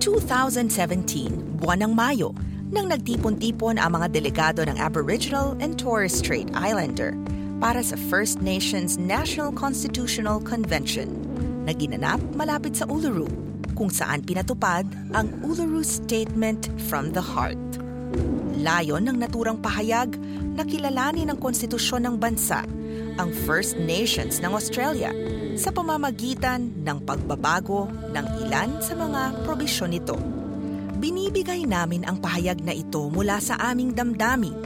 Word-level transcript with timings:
Noong 0.00 0.24
2017, 0.24 1.60
buwan 1.60 1.84
ng 1.84 1.92
Mayo, 1.92 2.32
nang 2.72 2.88
nagtipon-tipon 2.88 3.76
ang 3.76 4.00
mga 4.00 4.08
delegado 4.08 4.64
ng 4.64 4.80
Aboriginal 4.80 5.52
and 5.60 5.76
Torres 5.76 6.16
Strait 6.16 6.48
Islander 6.56 7.12
para 7.60 7.84
sa 7.84 8.00
First 8.08 8.40
Nations 8.40 8.96
National 8.96 9.52
Constitutional 9.52 10.40
Convention 10.40 11.12
na 11.68 11.76
ginanap 11.76 12.16
malapit 12.32 12.80
sa 12.80 12.88
Uluru, 12.88 13.28
kung 13.76 13.92
saan 13.92 14.24
pinatupad 14.24 14.88
ang 15.12 15.28
Uluru 15.44 15.84
Statement 15.84 16.72
from 16.88 17.12
the 17.12 17.20
Heart. 17.20 17.60
Layon 18.56 19.04
ng 19.04 19.20
naturang 19.20 19.60
pahayag 19.60 20.16
na 20.56 20.64
kilalanin 20.64 21.28
ng 21.28 21.36
konstitusyon 21.36 22.08
ng 22.08 22.16
bansa 22.16 22.64
ang 23.20 23.36
First 23.44 23.76
Nations 23.76 24.40
ng 24.40 24.56
Australia 24.56 25.12
sa 25.52 25.68
pamamagitan 25.68 26.72
ng 26.80 27.04
pagbabago 27.04 27.84
ng 28.16 28.26
ilan 28.48 28.80
sa 28.80 28.96
mga 28.96 29.44
probisyon 29.44 29.92
nito. 29.92 30.16
Binibigay 30.96 31.68
namin 31.68 32.08
ang 32.08 32.16
pahayag 32.16 32.64
na 32.64 32.72
ito 32.72 33.12
mula 33.12 33.36
sa 33.44 33.60
aming 33.60 33.92
damdamin 33.92 34.56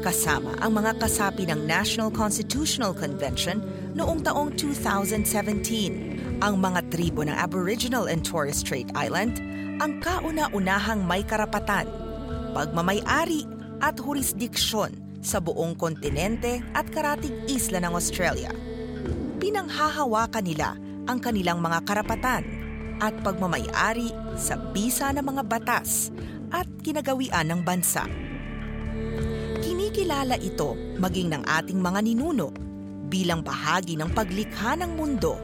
kasama 0.00 0.56
ang 0.64 0.72
mga 0.80 0.96
kasapi 0.96 1.44
ng 1.52 1.68
National 1.68 2.08
Constitutional 2.08 2.96
Convention 2.96 3.60
noong 3.92 4.24
taong 4.24 4.56
2017. 4.56 6.40
Ang 6.40 6.54
mga 6.64 6.80
tribo 6.88 7.20
ng 7.28 7.36
Aboriginal 7.36 8.08
and 8.08 8.24
Torres 8.24 8.64
Strait 8.64 8.88
Island 8.96 9.36
ang 9.84 10.00
kauna-unahang 10.00 11.04
may 11.04 11.20
karapatan, 11.28 11.84
pagmamayari 12.56 13.44
at 13.84 14.00
jurisdiksyon 14.00 15.07
sa 15.20 15.42
buong 15.42 15.74
kontinente 15.74 16.62
at 16.74 16.86
karatig 16.88 17.34
isla 17.50 17.82
ng 17.82 17.92
Australia. 17.94 18.50
Pinanghahawakan 19.38 20.44
nila 20.44 20.74
ang 21.08 21.18
kanilang 21.18 21.62
mga 21.62 21.82
karapatan 21.88 22.42
at 22.98 23.14
pagmamayari 23.22 24.10
sa 24.34 24.58
bisa 24.58 25.14
ng 25.14 25.22
mga 25.22 25.42
batas 25.46 26.10
at 26.50 26.66
kinagawian 26.82 27.46
ng 27.48 27.60
bansa. 27.62 28.04
Kinikilala 29.62 30.36
ito 30.38 30.74
maging 30.98 31.34
ng 31.34 31.42
ating 31.46 31.78
mga 31.78 32.00
ninuno 32.02 32.50
bilang 33.08 33.40
bahagi 33.40 33.96
ng 33.96 34.10
paglikha 34.12 34.76
ng 34.76 34.92
mundo 34.98 35.38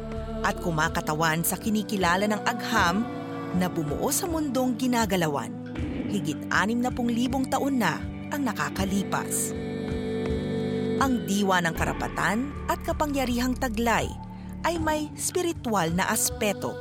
at 0.45 0.61
kumakatawan 0.61 1.41
sa 1.41 1.57
kinikilala 1.57 2.29
ng 2.29 2.43
agham 2.45 3.07
na 3.57 3.71
bumuo 3.71 4.13
sa 4.13 4.29
mundong 4.29 4.77
ginagalawan. 4.77 5.51
Higit 6.13 6.47
60,000 6.53 7.49
taon 7.49 7.81
na 7.81 8.14
ang 8.31 8.47
nakakalipas. 8.47 9.53
Ang 11.03 11.27
diwa 11.27 11.59
ng 11.61 11.75
karapatan 11.75 12.55
at 12.71 12.79
kapangyarihang 12.87 13.59
taglay 13.59 14.07
ay 14.65 14.81
may 14.81 15.11
spiritual 15.19 15.91
na 15.93 16.09
aspeto. 16.09 16.73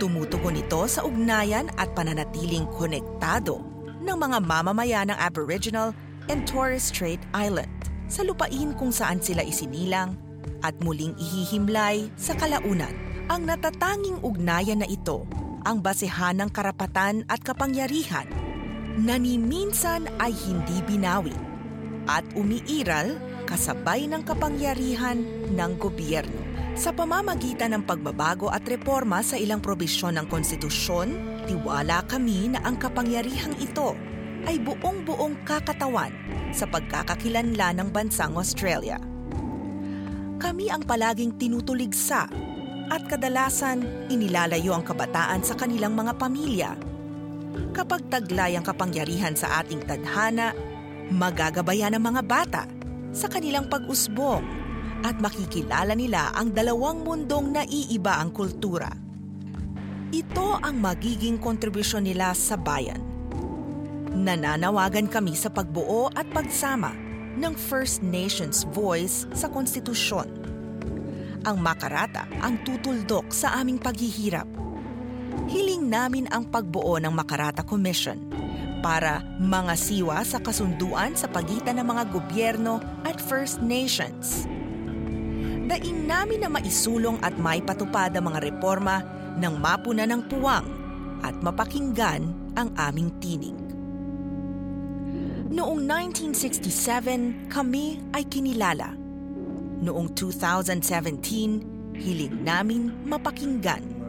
Tumutugon 0.00 0.56
ito 0.56 0.86
sa 0.88 1.04
ugnayan 1.04 1.68
at 1.76 1.92
pananatiling 1.92 2.64
konektado 2.72 3.60
ng 4.00 4.16
mga 4.16 4.38
mamamayan 4.40 5.12
ng 5.12 5.18
Aboriginal 5.20 5.92
and 6.32 6.48
Torres 6.48 6.88
Strait 6.88 7.20
Island 7.36 7.68
sa 8.08 8.24
lupain 8.24 8.72
kung 8.80 8.94
saan 8.94 9.20
sila 9.20 9.44
isinilang 9.44 10.16
at 10.64 10.72
muling 10.80 11.12
ihihimlay 11.20 12.08
sa 12.16 12.32
kalaunan. 12.38 12.96
Ang 13.28 13.46
natatanging 13.46 14.24
ugnayan 14.24 14.82
na 14.82 14.88
ito 14.88 15.28
ang 15.62 15.84
basehan 15.84 16.40
ng 16.40 16.50
karapatan 16.50 17.22
at 17.28 17.44
kapangyarihan 17.44 18.26
na 18.98 19.14
ay 20.18 20.32
hindi 20.34 20.82
binawi 20.82 21.36
at 22.10 22.26
umiiral 22.34 23.20
kasabay 23.46 24.10
ng 24.10 24.26
kapangyarihan 24.26 25.22
ng 25.50 25.72
gobyerno. 25.78 26.42
Sa 26.78 26.94
pamamagitan 26.94 27.74
ng 27.76 27.82
pagbabago 27.84 28.48
at 28.48 28.62
reforma 28.64 29.20
sa 29.20 29.34
ilang 29.34 29.58
probisyon 29.58 30.16
ng 30.16 30.26
konstitusyon, 30.30 31.18
tiwala 31.50 32.06
kami 32.06 32.54
na 32.54 32.62
ang 32.62 32.78
kapangyarihang 32.78 33.58
ito 33.58 33.98
ay 34.48 34.56
buong-buong 34.62 35.44
kakatawan 35.44 36.14
sa 36.54 36.64
pagkakakilanla 36.64 37.76
ng 37.76 37.88
bansang 37.92 38.38
Australia. 38.38 38.96
Kami 40.40 40.72
ang 40.72 40.86
palaging 40.88 41.36
tinutuligsa 41.36 42.30
at 42.90 43.02
kadalasan 43.06 44.08
inilalayo 44.08 44.72
ang 44.72 44.82
kabataan 44.86 45.44
sa 45.44 45.54
kanilang 45.54 45.92
mga 45.92 46.16
pamilya. 46.16 46.70
Kapag 47.70 48.10
taglay 48.10 48.54
ang 48.54 48.64
kapangyarihan 48.66 49.34
sa 49.34 49.62
ating 49.62 49.82
tadhana, 49.86 50.54
magagabayan 51.10 51.94
ang 51.94 52.04
mga 52.06 52.22
bata 52.22 52.64
sa 53.10 53.26
kanilang 53.26 53.66
pag-usbong 53.66 54.42
at 55.02 55.16
makikilala 55.18 55.96
nila 55.96 56.30
ang 56.36 56.52
dalawang 56.52 57.02
mundong 57.02 57.56
naiiba 57.56 58.20
ang 58.20 58.30
kultura. 58.30 58.90
Ito 60.10 60.58
ang 60.58 60.82
magiging 60.82 61.38
kontribusyon 61.38 62.06
nila 62.06 62.34
sa 62.34 62.58
bayan. 62.58 62.98
Nananawagan 64.10 65.06
kami 65.06 65.38
sa 65.38 65.54
pagbuo 65.54 66.10
at 66.12 66.26
pagsama 66.34 66.90
ng 67.38 67.54
First 67.54 68.02
Nations 68.02 68.66
voice 68.74 69.30
sa 69.30 69.46
konstitusyon. 69.46 70.26
Ang 71.46 71.56
makarata 71.62 72.26
ang 72.42 72.60
tutuldok 72.66 73.30
sa 73.30 73.56
aming 73.62 73.78
paghihirap. 73.78 74.44
Hiling 75.50 75.90
namin 75.90 76.30
ang 76.30 76.46
pagbuo 76.46 77.02
ng 77.02 77.10
Makarata 77.10 77.66
Commission 77.66 78.22
para 78.86 79.18
mangasiwa 79.42 80.22
sa 80.22 80.38
kasunduan 80.38 81.18
sa 81.18 81.26
pagitan 81.26 81.82
ng 81.82 81.90
mga 81.90 82.04
gobyerno 82.14 82.78
at 83.02 83.18
First 83.18 83.58
Nations. 83.58 84.46
Daing 85.66 86.06
namin 86.06 86.46
na 86.46 86.50
maisulong 86.54 87.18
at 87.18 87.34
maipatupad 87.34 88.14
ang 88.14 88.30
mga 88.30 88.46
reforma 88.46 89.02
ng 89.42 89.54
mapuna 89.58 90.06
ng 90.06 90.22
puwang 90.30 90.70
at 91.18 91.34
mapakinggan 91.42 92.30
ang 92.54 92.70
aming 92.78 93.10
tinig. 93.18 93.58
Noong 95.50 95.82
1967, 95.82 97.50
kami 97.50 97.98
ay 98.14 98.22
kinilala. 98.30 98.94
Noong 99.82 100.14
2017, 100.14 101.98
hiling 101.98 102.38
namin 102.46 102.94
mapakinggan. 103.02 103.99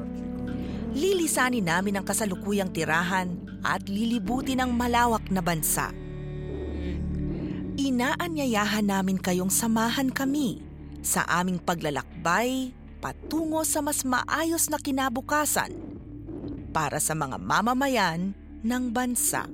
Lilisanin 0.91 1.71
namin 1.71 1.99
ang 1.99 2.05
kasalukuyang 2.05 2.75
tirahan 2.75 3.31
at 3.63 3.87
lilibutin 3.87 4.59
ang 4.59 4.75
malawak 4.75 5.23
na 5.31 5.39
bansa. 5.39 5.95
Inaanyayahan 7.79 8.83
namin 8.83 9.15
kayong 9.15 9.47
samahan 9.47 10.11
kami 10.11 10.59
sa 10.99 11.23
aming 11.39 11.63
paglalakbay 11.63 12.75
patungo 12.99 13.63
sa 13.63 13.79
mas 13.79 14.03
maayos 14.03 14.67
na 14.67 14.77
kinabukasan 14.77 15.73
para 16.75 16.99
sa 16.99 17.15
mga 17.15 17.39
mamamayan 17.39 18.35
ng 18.61 18.83
bansa. 18.91 19.47